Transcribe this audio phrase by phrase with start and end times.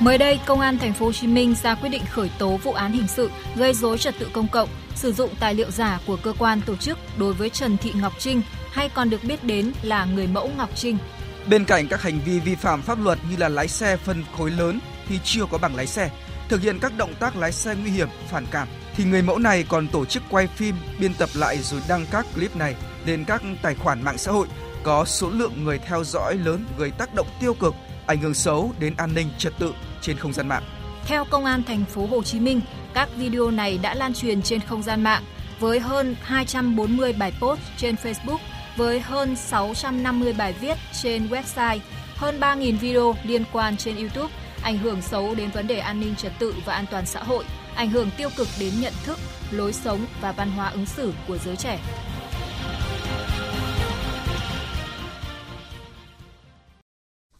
[0.00, 2.72] Mới đây, Công an thành phố Hồ Chí Minh ra quyết định khởi tố vụ
[2.72, 6.16] án hình sự gây dối trật tự công cộng, sử dụng tài liệu giả của
[6.16, 8.42] cơ quan tổ chức đối với Trần Thị Ngọc Trinh,
[8.72, 10.98] hay còn được biết đến là người mẫu Ngọc Trinh.
[11.46, 14.50] Bên cạnh các hành vi vi phạm pháp luật như là lái xe phân khối
[14.50, 16.10] lớn thì chưa có bằng lái xe,
[16.48, 19.64] thực hiện các động tác lái xe nguy hiểm, phản cảm thì người mẫu này
[19.68, 22.74] còn tổ chức quay phim, biên tập lại rồi đăng các clip này
[23.06, 24.46] lên các tài khoản mạng xã hội
[24.82, 27.74] có số lượng người theo dõi lớn gây tác động tiêu cực,
[28.08, 30.62] ảnh hưởng xấu đến an ninh trật tự trên không gian mạng.
[31.06, 32.60] Theo Công an thành phố Hồ Chí Minh,
[32.94, 35.22] các video này đã lan truyền trên không gian mạng
[35.60, 38.38] với hơn 240 bài post trên Facebook,
[38.76, 41.78] với hơn 650 bài viết trên website,
[42.16, 46.14] hơn 3.000 video liên quan trên YouTube, ảnh hưởng xấu đến vấn đề an ninh
[46.16, 49.18] trật tự và an toàn xã hội, ảnh hưởng tiêu cực đến nhận thức,
[49.50, 51.78] lối sống và văn hóa ứng xử của giới trẻ.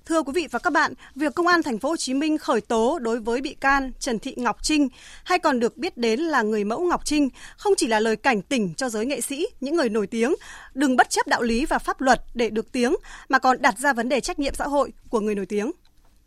[0.09, 2.61] Thưa quý vị và các bạn, việc công an thành phố Hồ Chí Minh khởi
[2.61, 4.89] tố đối với bị can Trần Thị Ngọc Trinh
[5.25, 8.43] hay còn được biết đến là người mẫu Ngọc Trinh không chỉ là lời cảnh
[8.43, 10.35] tỉnh cho giới nghệ sĩ, những người nổi tiếng
[10.75, 12.97] đừng bất chấp đạo lý và pháp luật để được tiếng
[13.29, 15.71] mà còn đặt ra vấn đề trách nhiệm xã hội của người nổi tiếng.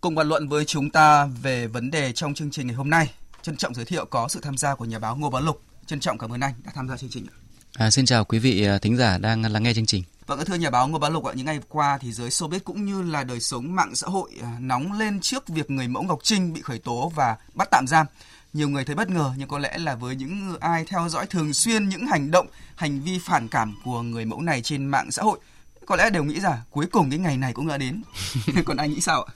[0.01, 3.13] Cùng bàn luận với chúng ta về vấn đề trong chương trình ngày hôm nay,
[3.41, 5.61] trân trọng giới thiệu có sự tham gia của nhà báo Ngô Bá Lục.
[5.85, 7.25] Trân trọng cảm ơn anh đã tham gia chương trình.
[7.73, 10.03] À, xin chào quý vị à, thính giả đang lắng nghe chương trình.
[10.31, 12.85] Vâng, thưa nhà báo Ngô Bá Lục ạ, những ngày qua thì giới showbiz cũng
[12.85, 16.19] như là đời sống mạng xã hội à, nóng lên trước việc người mẫu Ngọc
[16.23, 18.05] Trinh bị khởi tố và bắt tạm giam.
[18.53, 21.53] Nhiều người thấy bất ngờ nhưng có lẽ là với những ai theo dõi thường
[21.53, 25.23] xuyên những hành động, hành vi phản cảm của người mẫu này trên mạng xã
[25.23, 25.39] hội,
[25.85, 28.01] có lẽ đều nghĩ rằng cuối cùng cái ngày này cũng đã đến.
[28.65, 29.33] Còn anh nghĩ sao ạ?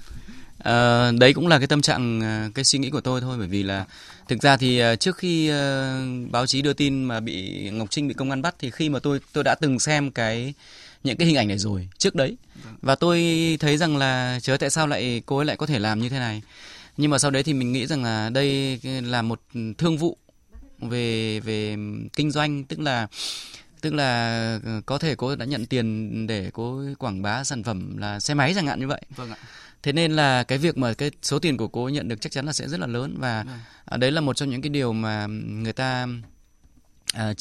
[0.60, 3.48] À, đấy cũng là cái tâm trạng à, cái suy nghĩ của tôi thôi bởi
[3.48, 3.86] vì là
[4.28, 8.08] thực ra thì à, trước khi uh, báo chí đưa tin mà bị Ngọc Trinh
[8.08, 10.54] bị công an bắt thì khi mà tôi tôi đã từng xem cái
[11.06, 12.38] những cái hình ảnh này rồi trước đấy.
[12.82, 13.22] Và tôi
[13.60, 16.20] thấy rằng là chớ tại sao lại cô ấy lại có thể làm như thế
[16.20, 16.42] này.
[16.98, 19.42] Nhưng mà sau đấy thì mình nghĩ rằng là đây là một
[19.78, 20.18] thương vụ
[20.80, 21.78] về về
[22.14, 23.08] kinh doanh tức là
[23.82, 28.20] tức là có thể cô đã nhận tiền để cô quảng bá sản phẩm là
[28.20, 29.02] xe máy chẳng hạn như vậy.
[29.16, 29.38] Vâng ạ.
[29.84, 32.46] Thế nên là cái việc mà cái số tiền của cô nhận được chắc chắn
[32.46, 33.16] là sẽ rất là lớn.
[33.18, 33.44] Và
[33.88, 34.00] vâng.
[34.00, 36.08] đấy là một trong những cái điều mà người ta
[37.16, 37.34] à,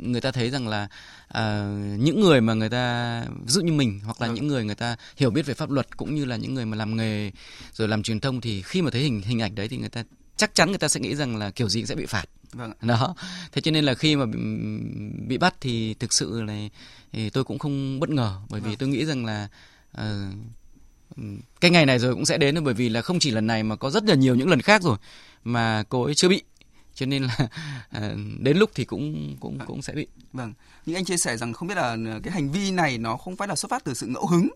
[0.00, 0.88] người ta thấy rằng là
[1.28, 1.64] à,
[1.98, 4.32] những người mà người ta ví dụ như mình hoặc là ừ.
[4.34, 6.76] những người người ta hiểu biết về pháp luật cũng như là những người mà
[6.76, 7.30] làm nghề
[7.72, 10.04] rồi làm truyền thông thì khi mà thấy hình hình ảnh đấy thì người ta
[10.36, 12.72] chắc chắn người ta sẽ nghĩ rằng là kiểu gì sẽ bị phạt vâng.
[12.82, 13.14] đó
[13.52, 14.38] thế cho nên là khi mà bị,
[15.28, 16.68] bị bắt thì thực sự là
[17.12, 18.76] thì tôi cũng không bất ngờ bởi vì vâng.
[18.76, 19.48] tôi nghĩ rằng là
[19.98, 20.04] uh,
[21.60, 23.76] cái ngày này rồi cũng sẽ đến bởi vì là không chỉ lần này mà
[23.76, 24.96] có rất là nhiều những lần khác rồi
[25.44, 26.42] mà cô ấy chưa bị
[26.94, 27.36] cho nên là
[27.90, 29.66] à, đến lúc thì cũng cũng vâng.
[29.66, 30.06] cũng sẽ bị.
[30.32, 30.52] Vâng.
[30.86, 33.48] Nhưng anh chia sẻ rằng không biết là cái hành vi này nó không phải
[33.48, 34.48] là xuất phát từ sự ngẫu hứng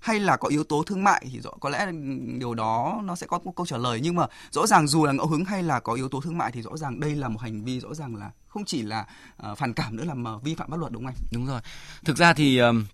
[0.00, 1.92] hay là có yếu tố thương mại thì rõ có lẽ
[2.38, 4.00] điều đó nó sẽ có một câu trả lời.
[4.02, 6.52] Nhưng mà rõ ràng dù là ngẫu hứng hay là có yếu tố thương mại
[6.52, 9.06] thì rõ ràng đây là một hành vi rõ ràng là không chỉ là
[9.50, 11.26] uh, phản cảm nữa là mà vi phạm pháp luật đúng không anh?
[11.32, 11.60] Đúng rồi.
[12.04, 12.86] Thực ra thì um,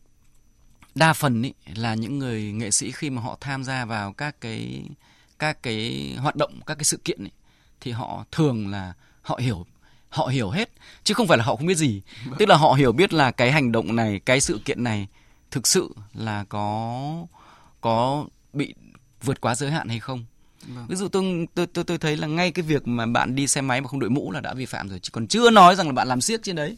[0.94, 4.40] đa phần ý, là những người nghệ sĩ khi mà họ tham gia vào các
[4.40, 4.84] cái
[5.38, 7.30] các cái hoạt động các cái sự kiện ý,
[7.80, 8.92] thì họ thường là
[9.22, 9.66] họ hiểu
[10.08, 10.70] họ hiểu hết
[11.04, 12.02] chứ không phải là họ không biết gì.
[12.38, 15.06] Tức là họ hiểu biết là cái hành động này cái sự kiện này
[15.50, 17.26] thực sự là có
[17.80, 18.74] có bị
[19.22, 20.24] vượt quá giới hạn hay không.
[20.74, 20.86] Vâng.
[20.88, 23.60] ví dụ tôi, tôi tôi tôi thấy là ngay cái việc mà bạn đi xe
[23.60, 25.86] máy mà không đội mũ là đã vi phạm rồi chỉ còn chưa nói rằng
[25.86, 26.76] là bạn làm siếc trên đấy.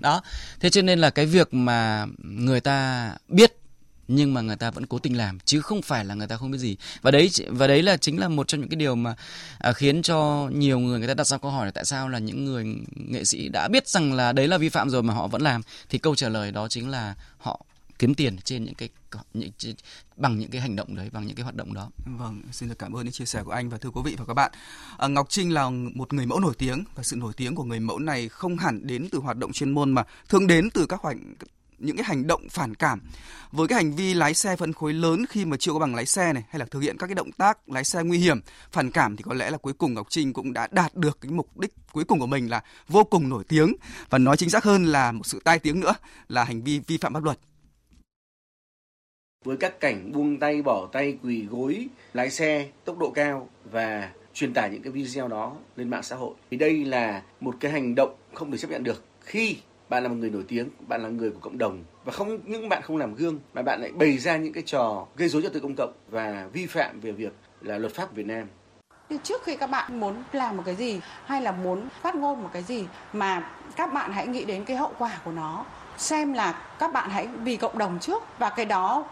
[0.00, 0.22] Đó.
[0.60, 3.61] Thế cho nên là cái việc mà người ta biết
[4.14, 6.50] nhưng mà người ta vẫn cố tình làm chứ không phải là người ta không
[6.50, 9.14] biết gì và đấy và đấy là chính là một trong những cái điều mà
[9.58, 12.18] à, khiến cho nhiều người người ta đặt ra câu hỏi là tại sao là
[12.18, 15.26] những người nghệ sĩ đã biết rằng là đấy là vi phạm rồi mà họ
[15.26, 17.64] vẫn làm thì câu trả lời đó chính là họ
[17.98, 18.88] kiếm tiền trên những cái
[19.34, 19.50] những,
[20.16, 21.90] bằng những cái hành động đấy bằng những cái hoạt động đó.
[22.18, 24.24] Vâng, xin được cảm ơn những chia sẻ của anh và thưa quý vị và
[24.24, 24.52] các bạn.
[24.98, 27.80] À, Ngọc Trinh là một người mẫu nổi tiếng và sự nổi tiếng của người
[27.80, 31.00] mẫu này không hẳn đến từ hoạt động chuyên môn mà thường đến từ các
[31.00, 31.16] hoạt
[31.82, 33.00] những cái hành động phản cảm.
[33.52, 36.06] Với cái hành vi lái xe phân khối lớn khi mà chưa có bằng lái
[36.06, 38.40] xe này, hay là thực hiện các cái động tác lái xe nguy hiểm,
[38.72, 41.30] phản cảm thì có lẽ là cuối cùng Ngọc Trinh cũng đã đạt được cái
[41.30, 43.76] mục đích cuối cùng của mình là vô cùng nổi tiếng.
[44.10, 45.94] Và nói chính xác hơn là một sự tai tiếng nữa,
[46.28, 47.38] là hành vi vi phạm pháp luật.
[49.44, 54.12] Với các cảnh buông tay, bỏ tay, quỳ gối, lái xe tốc độ cao và
[54.34, 57.72] truyền tải những cái video đó lên mạng xã hội, thì đây là một cái
[57.72, 59.56] hành động không được chấp nhận được khi
[59.92, 61.84] bạn là một người nổi tiếng bạn là người của cộng đồng.
[62.04, 65.06] Và không những bạn không làm gương mà bạn lại bày ra những cái trò
[65.16, 68.26] gây rối trật tự công cộng và vi phạm về việc là luật pháp Việt
[68.26, 68.46] Nam.
[69.08, 72.42] Nhưng trước khi các bạn muốn làm một cái gì hay là muốn phát ngôn
[72.42, 75.64] một cái gì mà các bạn hãy nghĩ đến cái hậu quả của nó.
[75.96, 79.04] Xem là các bạn hãy vì cộng đồng trước và cái đó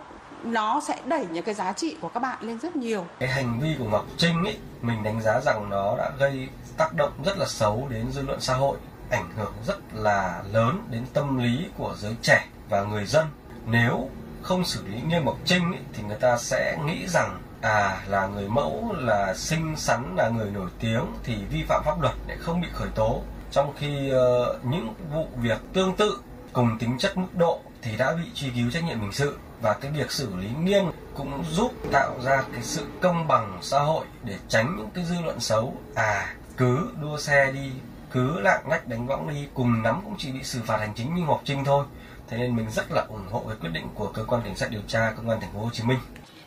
[0.44, 3.04] nó sẽ đẩy những cái giá trị của các bạn lên rất nhiều.
[3.18, 6.94] Cái hành vi của Ngọc Trinh ấy, mình đánh giá rằng nó đã gây tác
[6.96, 8.76] động rất là xấu đến dư luận xã hội,
[9.10, 13.26] ảnh hưởng rất là lớn đến tâm lý của giới trẻ và người dân.
[13.66, 14.08] Nếu
[14.42, 18.26] không xử lý nghiêm Ngọc Trinh ấy, thì người ta sẽ nghĩ rằng à là
[18.26, 22.36] người mẫu là xinh xắn là người nổi tiếng thì vi phạm pháp luật để
[22.40, 23.22] không bị khởi tố.
[23.50, 26.18] Trong khi uh, những vụ việc tương tự
[26.52, 29.38] cùng tính chất mức độ thì đã bị truy cứu trách nhiệm hình sự.
[29.62, 30.84] Và cái việc xử lý nghiêm
[31.14, 35.20] cũng giúp tạo ra cái sự công bằng xã hội để tránh những cái dư
[35.24, 35.74] luận xấu.
[35.94, 37.70] À cứ đua xe đi
[38.12, 41.14] cứ lạng lách đánh võng đi cùng nắm cũng chỉ bị xử phạt hành chính
[41.14, 41.84] như Ngọc Trinh thôi.
[42.28, 44.70] Thế nên mình rất là ủng hộ cái quyết định của cơ quan cảnh sát
[44.70, 45.98] điều tra công an thành phố Hồ Chí Minh.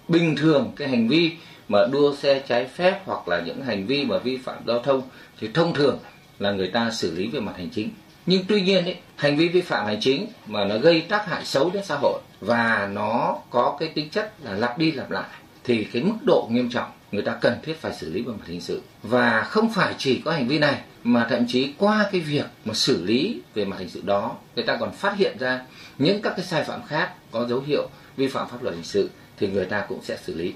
[0.07, 1.37] Bình thường cái hành vi
[1.67, 5.01] mà đua xe trái phép hoặc là những hành vi mà vi phạm giao thông
[5.39, 5.99] thì thông thường
[6.39, 7.89] là người ta xử lý về mặt hành chính.
[8.25, 11.45] Nhưng tuy nhiên ấy, hành vi vi phạm hành chính mà nó gây tác hại
[11.45, 15.29] xấu đến xã hội và nó có cái tính chất là lặp đi lặp lại
[15.63, 18.47] thì cái mức độ nghiêm trọng người ta cần thiết phải xử lý về mặt
[18.47, 22.21] hình sự và không phải chỉ có hành vi này mà thậm chí qua cái
[22.21, 25.65] việc mà xử lý về mặt hình sự đó người ta còn phát hiện ra
[25.97, 29.09] những các cái sai phạm khác có dấu hiệu vi phạm pháp luật hình sự
[29.37, 30.53] thì người ta cũng sẽ xử lý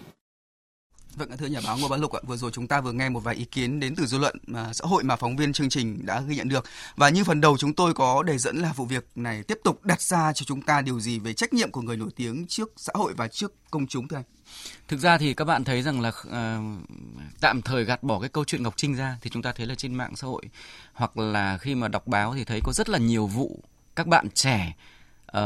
[1.18, 3.20] Vâng, thưa nhà báo Ngô Bá Lục ạ, vừa rồi chúng ta vừa nghe một
[3.20, 6.06] vài ý kiến đến từ dư luận mà xã hội mà phóng viên chương trình
[6.06, 6.66] đã ghi nhận được.
[6.96, 9.86] Và như phần đầu chúng tôi có đề dẫn là vụ việc này tiếp tục
[9.86, 12.72] đặt ra cho chúng ta điều gì về trách nhiệm của người nổi tiếng trước
[12.78, 14.37] xã hội và trước công chúng thưa anh?
[14.88, 16.90] Thực ra thì các bạn thấy rằng là uh,
[17.40, 19.76] tạm thời gạt bỏ cái câu chuyện Ngọc Trinh ra thì chúng ta thấy là
[19.76, 20.44] trên mạng xã hội
[20.94, 23.60] hoặc là khi mà đọc báo thì thấy có rất là nhiều vụ
[23.96, 24.76] các bạn trẻ
[25.38, 25.42] uh,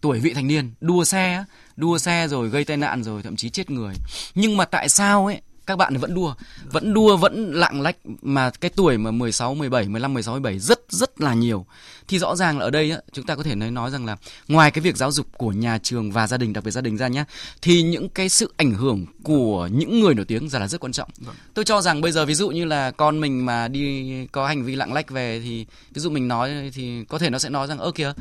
[0.00, 1.44] tuổi vị thành niên đua xe
[1.76, 3.94] đua xe rồi gây tai nạn rồi thậm chí chết người.
[4.34, 6.34] Nhưng mà tại sao ấy các bạn vẫn đua
[6.72, 10.80] vẫn đua vẫn lạng lách mà cái tuổi mà 16 17 15 16 17 rất
[10.88, 11.66] rất là nhiều.
[12.08, 14.16] Thì rõ ràng là ở đây á, chúng ta có thể nói nói rằng là
[14.48, 16.96] ngoài cái việc giáo dục của nhà trường và gia đình đặc biệt gia đình
[16.96, 17.24] ra nhé
[17.62, 20.92] thì những cái sự ảnh hưởng của những người nổi tiếng ra là rất quan
[20.92, 21.08] trọng.
[21.18, 21.34] Vâng.
[21.54, 24.64] tôi cho rằng bây giờ ví dụ như là con mình mà đi có hành
[24.64, 27.66] vi lạng lách về thì ví dụ mình nói thì có thể nó sẽ nói
[27.66, 28.12] rằng ơ kìa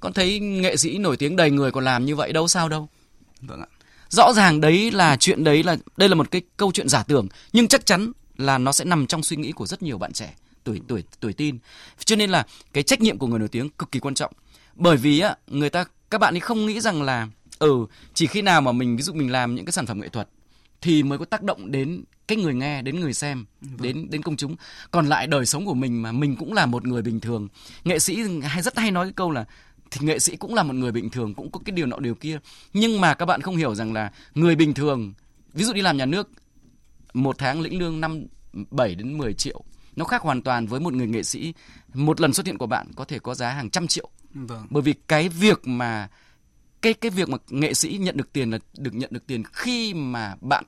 [0.00, 2.88] con thấy nghệ sĩ nổi tiếng đầy người còn làm như vậy đâu sao đâu?
[3.40, 3.66] Vâng ạ
[4.12, 7.28] rõ ràng đấy là chuyện đấy là đây là một cái câu chuyện giả tưởng
[7.52, 10.34] nhưng chắc chắn là nó sẽ nằm trong suy nghĩ của rất nhiều bạn trẻ
[10.64, 11.58] tuổi tuổi tuổi tin
[12.04, 14.32] cho nên là cái trách nhiệm của người nổi tiếng cực kỳ quan trọng.
[14.74, 17.28] Bởi vì á người ta các bạn ấy không nghĩ rằng là
[17.58, 20.08] ừ chỉ khi nào mà mình ví dụ mình làm những cái sản phẩm nghệ
[20.08, 20.28] thuật
[20.80, 23.76] thì mới có tác động đến cái người nghe đến người xem vâng.
[23.82, 24.56] đến đến công chúng.
[24.90, 27.48] Còn lại đời sống của mình mà mình cũng là một người bình thường.
[27.84, 29.44] Nghệ sĩ hay rất hay nói cái câu là
[29.92, 32.14] thì nghệ sĩ cũng là một người bình thường cũng có cái điều nọ điều
[32.14, 32.38] kia.
[32.72, 35.14] Nhưng mà các bạn không hiểu rằng là người bình thường
[35.52, 36.30] ví dụ đi làm nhà nước
[37.14, 38.26] một tháng lĩnh lương năm
[38.70, 39.64] 7 đến 10 triệu
[39.96, 41.54] nó khác hoàn toàn với một người nghệ sĩ.
[41.94, 44.08] Một lần xuất hiện của bạn có thể có giá hàng trăm triệu.
[44.34, 44.66] Vâng.
[44.70, 46.08] bởi vì cái việc mà
[46.82, 49.94] cái cái việc mà nghệ sĩ nhận được tiền là được nhận được tiền khi
[49.94, 50.64] mà bạn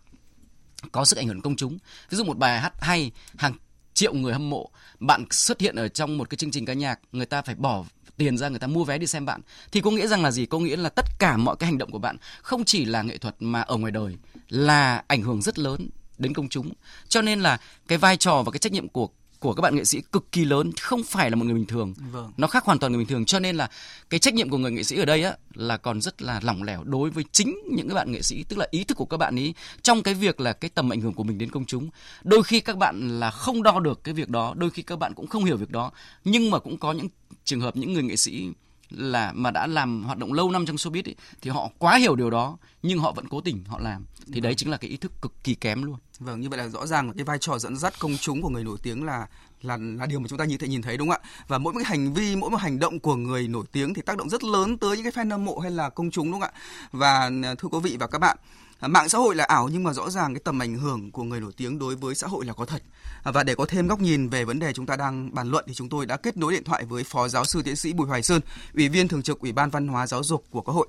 [0.93, 1.79] có sức ảnh hưởng công chúng.
[2.11, 3.55] Ví dụ một bài hát hay hàng
[3.95, 7.01] triệu người hâm mộ bạn xuất hiện ở trong một cái chương trình ca nhạc
[7.13, 7.85] người ta phải bỏ
[8.17, 9.41] tiền ra người ta mua vé đi xem bạn,
[9.73, 10.47] thì có nghĩa rằng là gì?
[10.47, 13.19] Có nghĩa là tất cả mọi cái hành động của bạn không chỉ là nghệ
[13.19, 14.17] thuật mà ở ngoài đời
[14.49, 15.89] là ảnh hưởng rất lớn
[16.19, 16.73] đến công chúng.
[17.09, 17.59] Cho nên là
[17.89, 19.09] cái vai trò và cái trách nhiệm của
[19.45, 21.95] của các bạn nghệ sĩ cực kỳ lớn không phải là một người bình thường.
[22.13, 22.33] Vâng.
[22.37, 23.71] nó khác hoàn toàn người bình thường cho nên là
[24.11, 26.63] cái trách nhiệm của người nghệ sĩ ở đây á là còn rất là lỏng
[26.63, 29.17] lẻo đối với chính những các bạn nghệ sĩ tức là ý thức của các
[29.17, 31.89] bạn ấy trong cái việc là cái tầm ảnh hưởng của mình đến công chúng.
[32.23, 35.15] Đôi khi các bạn là không đo được cái việc đó đôi khi các bạn
[35.15, 35.91] cũng không hiểu việc đó.
[36.25, 37.09] Nhưng mà cũng có những
[37.45, 38.49] trường hợp những người nghệ sĩ
[38.91, 42.17] là mà đã làm hoạt động lâu năm trong showbiz ấy, thì họ quá hiểu
[42.17, 44.05] điều đó nhưng họ vẫn cố tình họ làm.
[44.33, 46.69] Thì đấy chính là cái ý thức cực kỳ kém luôn vâng như vậy là
[46.69, 49.27] rõ ràng cái vai trò dẫn dắt công chúng của người nổi tiếng là
[49.63, 51.73] là là điều mà chúng ta nhìn thấy nhìn thấy đúng không ạ và mỗi
[51.73, 54.29] một cái hành vi mỗi một hành động của người nổi tiếng thì tác động
[54.29, 56.61] rất lớn tới những cái fan hâm mộ hay là công chúng đúng không ạ
[56.93, 58.37] và à, thưa quý vị và các bạn
[58.85, 61.23] à, mạng xã hội là ảo nhưng mà rõ ràng cái tầm ảnh hưởng của
[61.23, 62.83] người nổi tiếng đối với xã hội là có thật.
[63.25, 65.65] À, và để có thêm góc nhìn về vấn đề chúng ta đang bàn luận
[65.69, 68.09] thì chúng tôi đã kết nối điện thoại với Phó Giáo sư Tiến sĩ Bùi
[68.09, 68.41] Hoài Sơn,
[68.75, 70.89] Ủy viên Thường trực Ủy ban Văn hóa Giáo dục của Quốc hội.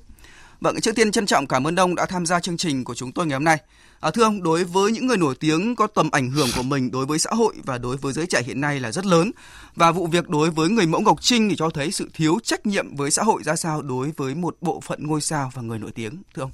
[0.61, 3.11] Vâng, trước tiên trân trọng cảm ơn ông đã tham gia chương trình của chúng
[3.11, 3.57] tôi ngày hôm nay.
[3.99, 6.91] À, thưa ông, đối với những người nổi tiếng có tầm ảnh hưởng của mình
[6.91, 9.31] đối với xã hội và đối với giới trẻ hiện nay là rất lớn.
[9.75, 12.65] Và vụ việc đối với người mẫu Ngọc Trinh thì cho thấy sự thiếu trách
[12.65, 15.79] nhiệm với xã hội ra sao đối với một bộ phận ngôi sao và người
[15.79, 16.51] nổi tiếng, thưa ông.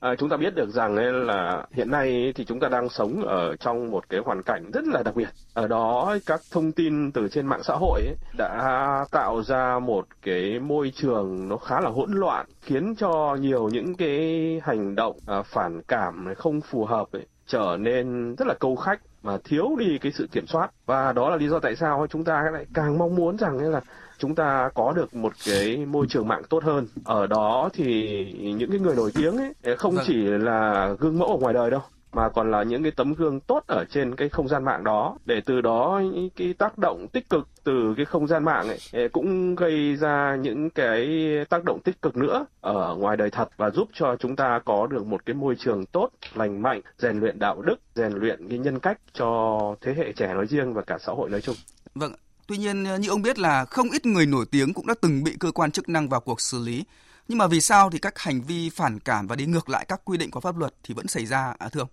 [0.00, 3.22] À, chúng ta biết được rằng ấy là hiện nay thì chúng ta đang sống
[3.22, 5.28] ở trong một cái hoàn cảnh rất là đặc biệt.
[5.54, 10.06] Ở đó các thông tin từ trên mạng xã hội ấy đã tạo ra một
[10.22, 15.16] cái môi trường nó khá là hỗn loạn, khiến cho nhiều những cái hành động
[15.26, 19.76] à, phản cảm không phù hợp ấy, trở nên rất là câu khách mà thiếu
[19.78, 22.66] đi cái sự kiểm soát và đó là lý do tại sao chúng ta lại
[22.74, 23.80] càng mong muốn rằng là
[24.18, 26.86] chúng ta có được một cái môi trường mạng tốt hơn.
[27.04, 30.04] Ở đó thì những cái người nổi tiếng ấy không vâng.
[30.06, 31.80] chỉ là gương mẫu ở ngoài đời đâu
[32.12, 35.16] mà còn là những cái tấm gương tốt ở trên cái không gian mạng đó
[35.24, 36.02] để từ đó
[36.36, 40.70] cái tác động tích cực từ cái không gian mạng ấy cũng gây ra những
[40.70, 44.60] cái tác động tích cực nữa ở ngoài đời thật và giúp cho chúng ta
[44.64, 48.48] có được một cái môi trường tốt, lành mạnh, rèn luyện đạo đức, rèn luyện
[48.48, 51.56] cái nhân cách cho thế hệ trẻ nói riêng và cả xã hội nói chung.
[51.94, 52.12] Vâng,
[52.46, 55.36] tuy nhiên như ông biết là không ít người nổi tiếng cũng đã từng bị
[55.40, 56.84] cơ quan chức năng vào cuộc xử lý.
[57.30, 60.00] Nhưng mà vì sao thì các hành vi phản cảm và đi ngược lại các
[60.04, 61.88] quy định của pháp luật thì vẫn xảy ra à thưa ông?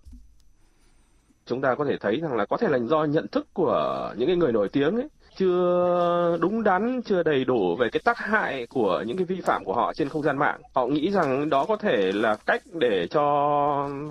[1.46, 4.28] chúng ta có thể thấy rằng là có thể là do nhận thức của những
[4.28, 8.66] cái người nổi tiếng ấy chưa đúng đắn, chưa đầy đủ về cái tác hại
[8.66, 10.60] của những cái vi phạm của họ trên không gian mạng.
[10.74, 13.22] Họ nghĩ rằng đó có thể là cách để cho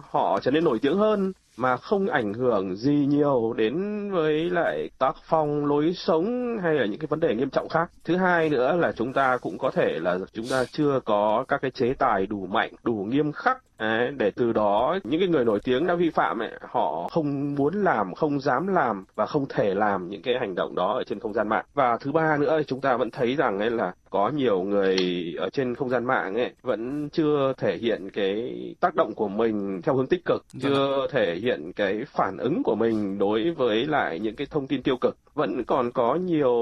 [0.09, 3.75] họ trở nên nổi tiếng hơn mà không ảnh hưởng gì nhiều đến
[4.11, 7.91] với lại tác phong lối sống hay là những cái vấn đề nghiêm trọng khác.
[8.03, 11.61] Thứ hai nữa là chúng ta cũng có thể là chúng ta chưa có các
[11.61, 15.45] cái chế tài đủ mạnh, đủ nghiêm khắc Đấy, để từ đó những cái người
[15.45, 19.45] nổi tiếng đã vi phạm ấy, họ không muốn làm, không dám làm và không
[19.49, 21.65] thể làm những cái hành động đó ở trên không gian mạng.
[21.73, 24.97] Và thứ ba nữa chúng ta vẫn thấy rằng ấy là có nhiều người
[25.37, 29.81] ở trên không gian mạng ấy vẫn chưa thể hiện cái tác động của mình
[29.81, 33.85] theo hướng tích cực, vâng chưa thể hiện cái phản ứng của mình đối với
[33.87, 35.17] lại những cái thông tin tiêu cực.
[35.33, 36.53] Vẫn còn có nhiều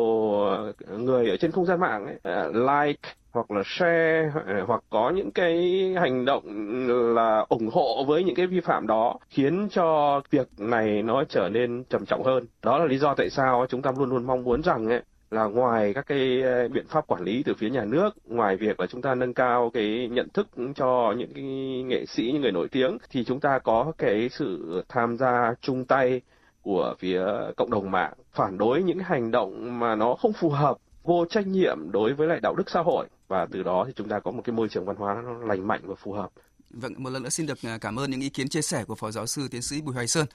[0.98, 5.10] người ở trên không gian mạng ấy, à, like hoặc là share ờ, hoặc có
[5.10, 5.56] những cái
[6.00, 6.44] hành động
[7.16, 11.50] là ủng hộ với những cái vi phạm đó khiến cho việc này nó trở
[11.50, 12.46] nên trầm trọng hơn.
[12.64, 15.02] Đó là lý do tại sao chúng ta luôn luôn mong muốn rằng ấy,
[15.32, 18.80] là ngoài các cái ờ, biện pháp quản lý từ phía nhà nước, ngoài việc
[18.80, 21.44] là chúng ta nâng cao cái nhận thức cho những cái
[21.86, 25.86] nghệ sĩ, những người nổi tiếng, thì chúng ta có cái sự tham gia chung
[25.86, 26.22] tay
[26.62, 27.24] của phía
[27.58, 31.48] cộng đồng mạng phản đối những hành động mà nó không phù hợp vô trách
[31.48, 34.32] nhiệm đối với lại đạo đức xã hội và từ đó thì chúng ta có
[34.32, 36.30] một cái môi trường văn hóa nó lành mạnh và phù hợp.
[36.70, 38.96] Vâng, một lần nữa xin được à, cảm ơn những ý kiến chia sẻ của
[38.96, 40.26] Phó Giáo sư Tiến sĩ Bùi Hoài Sơn.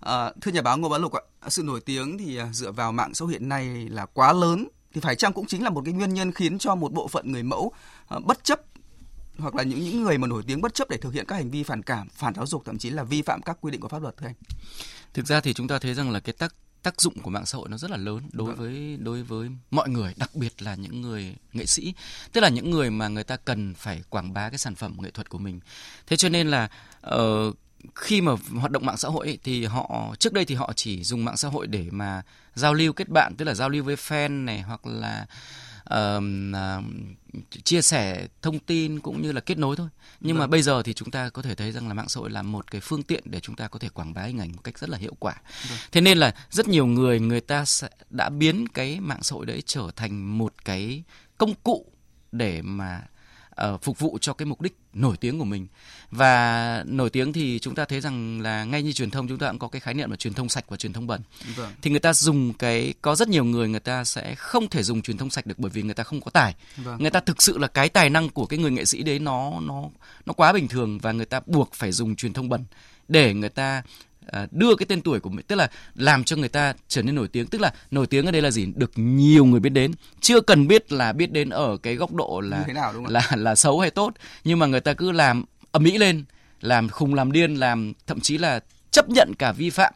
[0.00, 2.92] À, thưa nhà báo Ngô Bá Lục ạ, sự nổi tiếng thì à, dựa vào
[2.92, 5.82] mạng xã hội hiện nay là quá lớn thì phải chăng cũng chính là một
[5.84, 7.72] cái nguyên nhân khiến cho một bộ phận người mẫu
[8.08, 8.60] à, bất chấp
[9.38, 11.50] hoặc là những những người mà nổi tiếng bất chấp để thực hiện các hành
[11.50, 13.88] vi phản cảm, phản giáo dục thậm chí là vi phạm các quy định của
[13.88, 14.34] pháp luật thưa anh?
[15.14, 17.58] Thực ra thì chúng ta thấy rằng là cái tác tác dụng của mạng xã
[17.58, 18.56] hội nó rất là lớn đối vâng.
[18.56, 21.94] với đối với mọi người đặc biệt là những người nghệ sĩ
[22.32, 25.10] tức là những người mà người ta cần phải quảng bá cái sản phẩm nghệ
[25.10, 25.60] thuật của mình
[26.06, 26.68] thế cho nên là
[27.14, 27.56] uh,
[27.94, 31.04] khi mà hoạt động mạng xã hội ấy, thì họ trước đây thì họ chỉ
[31.04, 32.22] dùng mạng xã hội để mà
[32.54, 35.26] giao lưu kết bạn tức là giao lưu với fan này hoặc là
[35.94, 36.22] uh,
[36.52, 36.84] uh,
[37.64, 39.88] chia sẻ thông tin cũng như là kết nối thôi
[40.20, 40.40] nhưng vâng.
[40.40, 42.42] mà bây giờ thì chúng ta có thể thấy rằng là mạng xã hội là
[42.42, 44.78] một cái phương tiện để chúng ta có thể quảng bá hình ảnh một cách
[44.78, 45.34] rất là hiệu quả
[45.68, 45.78] vâng.
[45.92, 49.46] thế nên là rất nhiều người người ta sẽ đã biến cái mạng xã hội
[49.46, 51.02] đấy trở thành một cái
[51.38, 51.86] công cụ
[52.32, 53.02] để mà
[53.64, 55.66] uh, phục vụ cho cái mục đích nổi tiếng của mình
[56.10, 59.48] và nổi tiếng thì chúng ta thấy rằng là ngay như truyền thông chúng ta
[59.48, 61.20] cũng có cái khái niệm là truyền thông sạch và truyền thông bẩn
[61.56, 61.72] vâng.
[61.82, 65.02] thì người ta dùng cái có rất nhiều người người ta sẽ không thể dùng
[65.02, 66.96] truyền thông sạch được bởi vì người ta không có tài vâng.
[66.98, 69.52] người ta thực sự là cái tài năng của cái người nghệ sĩ đấy nó
[69.60, 69.84] nó
[70.26, 72.64] nó quá bình thường và người ta buộc phải dùng truyền thông bẩn
[73.08, 73.82] để người ta
[74.50, 77.28] đưa cái tên tuổi của mình tức là làm cho người ta trở nên nổi
[77.28, 77.46] tiếng.
[77.46, 78.66] Tức là nổi tiếng ở đây là gì?
[78.74, 79.92] Được nhiều người biết đến.
[80.20, 83.80] Chưa cần biết là biết đến ở cái góc độ là nào, là là xấu
[83.80, 84.14] hay tốt.
[84.44, 86.24] Nhưng mà người ta cứ làm ầm ĩ lên
[86.60, 88.60] làm khùng làm điên làm thậm chí là
[88.90, 89.92] chấp nhận cả vi phạm.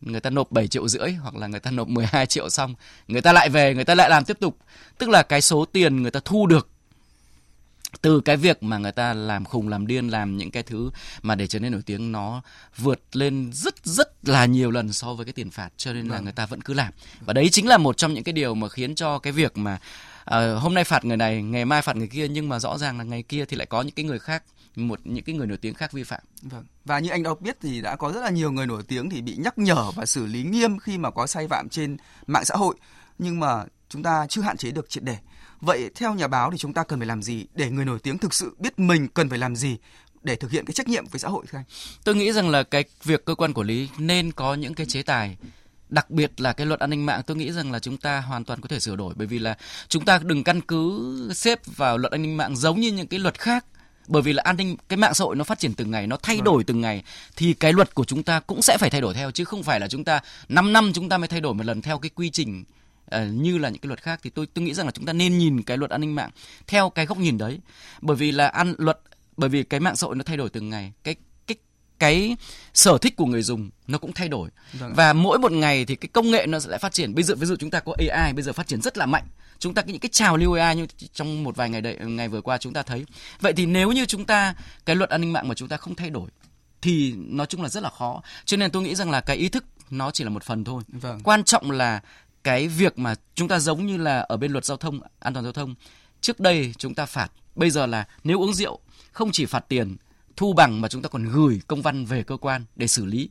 [0.00, 2.74] Người ta nộp 7 triệu rưỡi hoặc là người ta nộp 12 triệu xong
[3.08, 4.56] người ta lại về người ta lại làm tiếp tục.
[4.98, 6.68] Tức là cái số tiền người ta thu được
[8.02, 10.90] từ cái việc mà người ta làm khùng làm điên làm những cái thứ
[11.22, 12.42] mà để trở nên nổi tiếng nó
[12.76, 16.14] vượt lên rất rất là nhiều lần so với cái tiền phạt cho nên là
[16.14, 16.24] vâng.
[16.24, 18.68] người ta vẫn cứ làm và đấy chính là một trong những cái điều mà
[18.68, 19.78] khiến cho cái việc mà
[20.30, 22.98] uh, hôm nay phạt người này ngày mai phạt người kia nhưng mà rõ ràng
[22.98, 24.42] là ngày kia thì lại có những cái người khác
[24.76, 26.20] một những cái người nổi tiếng khác vi phạm.
[26.42, 26.64] Vâng.
[26.84, 29.22] Và như anh đã biết thì đã có rất là nhiều người nổi tiếng thì
[29.22, 32.54] bị nhắc nhở và xử lý nghiêm khi mà có sai phạm trên mạng xã
[32.56, 32.74] hội
[33.18, 35.16] nhưng mà chúng ta chưa hạn chế được triệt để.
[35.60, 38.18] Vậy theo nhà báo thì chúng ta cần phải làm gì để người nổi tiếng
[38.18, 39.76] thực sự biết mình cần phải làm gì
[40.22, 41.64] để thực hiện cái trách nhiệm với xã hội thưa anh?
[42.04, 45.02] Tôi nghĩ rằng là cái việc cơ quan quản lý nên có những cái chế
[45.02, 45.36] tài
[45.88, 48.44] đặc biệt là cái luật an ninh mạng tôi nghĩ rằng là chúng ta hoàn
[48.44, 49.56] toàn có thể sửa đổi bởi vì là
[49.88, 53.20] chúng ta đừng căn cứ xếp vào luật an ninh mạng giống như những cái
[53.20, 53.64] luật khác
[54.08, 56.16] bởi vì là an ninh cái mạng xã hội nó phát triển từng ngày nó
[56.16, 56.44] thay vâng.
[56.44, 57.02] đổi từng ngày
[57.36, 59.80] thì cái luật của chúng ta cũng sẽ phải thay đổi theo chứ không phải
[59.80, 62.30] là chúng ta 5 năm chúng ta mới thay đổi một lần theo cái quy
[62.30, 62.64] trình
[63.16, 65.12] uh, như là những cái luật khác thì tôi tôi nghĩ rằng là chúng ta
[65.12, 66.30] nên nhìn cái luật an ninh mạng
[66.66, 67.58] theo cái góc nhìn đấy.
[68.00, 69.00] Bởi vì là ăn luật
[69.36, 71.56] bởi vì cái mạng xã hội nó thay đổi từng ngày cái cái
[71.98, 72.36] cái
[72.74, 74.48] sở thích của người dùng nó cũng thay đổi.
[74.72, 77.14] Vâng và mỗi một ngày thì cái công nghệ nó sẽ lại phát triển.
[77.14, 79.24] Bây giờ ví dụ chúng ta có AI bây giờ phát triển rất là mạnh.
[79.58, 82.40] Chúng ta những cái trào lưu AI như trong một vài ngày đợi, ngày vừa
[82.40, 83.04] qua chúng ta thấy.
[83.40, 85.94] Vậy thì nếu như chúng ta cái luật an ninh mạng mà chúng ta không
[85.94, 86.28] thay đổi
[86.82, 88.22] thì nói chung là rất là khó.
[88.44, 90.82] Cho nên tôi nghĩ rằng là cái ý thức nó chỉ là một phần thôi.
[90.88, 91.20] Vâng.
[91.24, 92.00] quan trọng là
[92.48, 95.44] cái việc mà chúng ta giống như là ở bên luật giao thông an toàn
[95.44, 95.74] giao thông
[96.20, 98.78] trước đây chúng ta phạt bây giờ là nếu uống rượu
[99.12, 99.96] không chỉ phạt tiền
[100.36, 103.30] thu bằng mà chúng ta còn gửi công văn về cơ quan để xử lý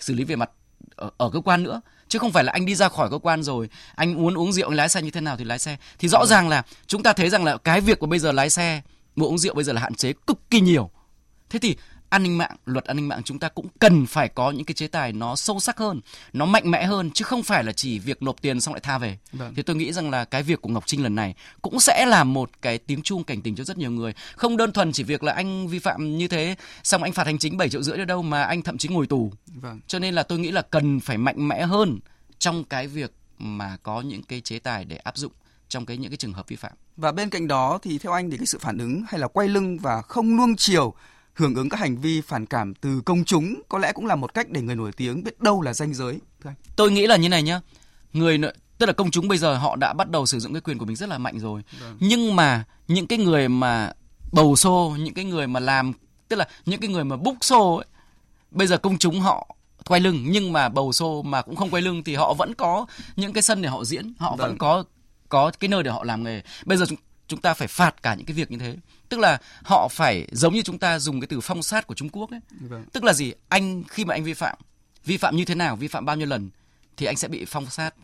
[0.00, 0.50] xử lý về mặt
[0.96, 1.80] ở, ở cơ quan nữa.
[2.08, 4.68] Chứ không phải là anh đi ra khỏi cơ quan rồi anh muốn uống rượu
[4.68, 5.76] anh lái xe như thế nào thì lái xe.
[5.98, 8.50] Thì rõ ràng là chúng ta thấy rằng là cái việc của bây giờ lái
[8.50, 8.82] xe
[9.16, 10.90] mua uống rượu bây giờ là hạn chế cực kỳ nhiều.
[11.50, 11.76] Thế thì
[12.14, 14.74] an ninh mạng luật an ninh mạng chúng ta cũng cần phải có những cái
[14.74, 16.00] chế tài nó sâu sắc hơn
[16.32, 18.98] nó mạnh mẽ hơn chứ không phải là chỉ việc nộp tiền xong lại tha
[18.98, 19.54] về Vâng.
[19.54, 22.24] thì tôi nghĩ rằng là cái việc của Ngọc Trinh lần này cũng sẽ là
[22.24, 25.22] một cái tiếng chuông cảnh tỉnh cho rất nhiều người không đơn thuần chỉ việc
[25.22, 28.22] là anh vi phạm như thế xong anh phạt hành chính 7 triệu rưỡi đâu
[28.22, 29.80] mà anh thậm chí ngồi tù Vâng.
[29.86, 31.98] cho nên là tôi nghĩ là cần phải mạnh mẽ hơn
[32.38, 35.32] trong cái việc mà có những cái chế tài để áp dụng
[35.68, 38.30] trong cái những cái trường hợp vi phạm Và bên cạnh đó thì theo anh
[38.30, 40.94] thì cái sự phản ứng hay là quay lưng và không nuông chiều
[41.34, 44.34] hưởng ứng các hành vi phản cảm từ công chúng có lẽ cũng là một
[44.34, 46.18] cách để người nổi tiếng biết đâu là ranh giới.
[46.76, 47.60] Tôi nghĩ là như này nhá
[48.12, 48.38] người
[48.78, 50.84] tức là công chúng bây giờ họ đã bắt đầu sử dụng cái quyền của
[50.84, 51.62] mình rất là mạnh rồi
[52.00, 53.92] nhưng mà những cái người mà
[54.32, 55.92] bầu xô những cái người mà làm
[56.28, 57.86] tức là những cái người mà búc xô ấy
[58.50, 61.82] bây giờ công chúng họ quay lưng nhưng mà bầu xô mà cũng không quay
[61.82, 62.86] lưng thì họ vẫn có
[63.16, 64.58] những cái sân để họ diễn họ vẫn Vâng.
[64.58, 64.84] có
[65.28, 66.84] có cái nơi để họ làm nghề bây giờ
[67.28, 68.76] chúng ta phải phạt cả những cái việc như thế.
[69.08, 72.08] Tức là họ phải giống như chúng ta dùng cái từ phong sát của Trung
[72.08, 72.40] Quốc ấy.
[72.60, 72.84] Vâng.
[72.92, 73.32] tức là gì?
[73.48, 74.56] Anh khi mà anh vi phạm
[75.04, 76.50] vi phạm như thế nào vi phạm bao nhiêu lần
[76.96, 77.94] thì anh sẽ bị phong sát.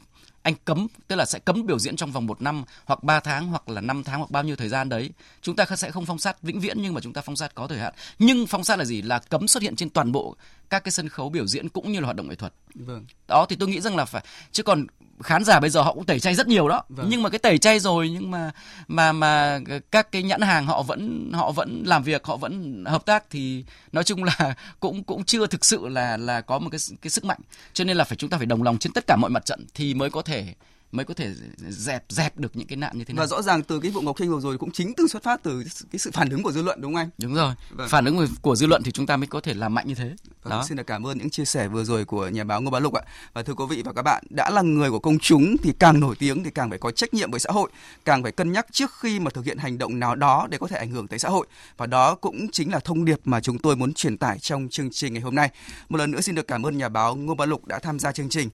[0.42, 3.46] Anh cấm tức là sẽ cấm biểu diễn trong vòng một năm hoặc 3 tháng
[3.48, 5.10] hoặc là 5 tháng hoặc bao nhiêu thời gian đấy.
[5.42, 7.66] Chúng ta sẽ không phong sát vĩnh viễn nhưng mà chúng ta phong sát có
[7.66, 7.94] thời hạn.
[8.18, 9.02] Nhưng phong sát là gì?
[9.02, 10.36] Là cấm xuất hiện trên toàn bộ
[10.70, 13.04] các cái sân khấu biểu diễn cũng như là hoạt động nghệ thuật Vâng.
[13.28, 14.86] đó thì tôi nghĩ rằng là phải chứ còn
[15.22, 17.06] khán giả bây giờ họ cũng tẩy chay rất nhiều đó Vâng.
[17.10, 18.50] nhưng mà cái tẩy chay rồi nhưng mà
[18.88, 19.60] mà mà
[19.90, 23.64] các cái nhãn hàng họ vẫn họ vẫn làm việc họ vẫn hợp tác thì
[23.92, 27.24] nói chung là cũng cũng chưa thực sự là là có một cái cái sức
[27.24, 27.40] mạnh
[27.72, 29.66] cho nên là phải chúng ta phải đồng lòng trên tất cả mọi mặt trận
[29.74, 30.54] thì mới có thể
[30.92, 31.34] mới có thể
[31.68, 34.00] dẹp dẹp được những cái nạn như thế này Và rõ ràng từ cái vụ
[34.00, 36.52] Ngọc Trinh vừa rồi cũng chính từ xuất phát từ cái sự phản ứng của
[36.52, 37.10] dư luận đúng không anh?
[37.18, 37.88] đúng rồi Vâng.
[37.88, 40.14] phản ứng của dư luận thì chúng ta mới có thể làm mạnh như thế
[40.42, 42.70] Vâng, đó Xin được cảm ơn những chia sẻ vừa rồi của nhà báo Ngô
[42.70, 43.02] Bá Lục ạ.
[43.32, 46.00] Và thưa quý vị và các bạn, đã là người của công chúng thì càng
[46.00, 47.70] nổi tiếng thì càng phải có trách nhiệm với xã hội,
[48.04, 50.66] càng phải cân nhắc trước khi mà thực hiện hành động nào đó để có
[50.66, 51.46] thể ảnh hưởng tới xã hội.
[51.76, 54.90] Và đó cũng chính là thông điệp mà chúng tôi muốn truyền tải trong chương
[54.90, 55.50] trình ngày hôm nay.
[55.88, 58.12] Một lần nữa xin được cảm ơn nhà báo Ngô Bá Lục đã tham gia
[58.12, 58.48] chương trình.